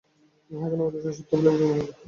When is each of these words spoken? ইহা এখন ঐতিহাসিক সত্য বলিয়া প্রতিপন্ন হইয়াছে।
ইহা 0.51 0.65
এখন 0.67 0.79
ঐতিহাসিক 0.85 1.15
সত্য 1.17 1.31
বলিয়া 1.31 1.51
প্রতিপন্ন 1.51 1.71
হইয়াছে। 1.71 1.93